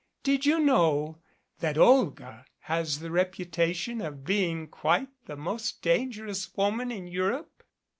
[0.23, 1.19] Did you know
[1.59, 7.61] that Olga has the reputation of being quite the most dangerous woman in Europe?"